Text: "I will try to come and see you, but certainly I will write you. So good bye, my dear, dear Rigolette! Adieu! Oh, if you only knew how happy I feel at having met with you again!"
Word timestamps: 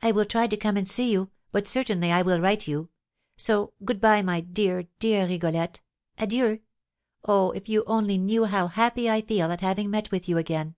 "I 0.00 0.10
will 0.12 0.24
try 0.24 0.46
to 0.46 0.56
come 0.56 0.78
and 0.78 0.88
see 0.88 1.12
you, 1.12 1.28
but 1.52 1.68
certainly 1.68 2.10
I 2.10 2.22
will 2.22 2.40
write 2.40 2.66
you. 2.66 2.88
So 3.36 3.74
good 3.84 4.00
bye, 4.00 4.22
my 4.22 4.40
dear, 4.40 4.84
dear 5.00 5.26
Rigolette! 5.26 5.82
Adieu! 6.16 6.60
Oh, 7.26 7.50
if 7.50 7.68
you 7.68 7.84
only 7.86 8.16
knew 8.16 8.46
how 8.46 8.68
happy 8.68 9.10
I 9.10 9.20
feel 9.20 9.52
at 9.52 9.60
having 9.60 9.90
met 9.90 10.10
with 10.10 10.30
you 10.30 10.38
again!" 10.38 10.76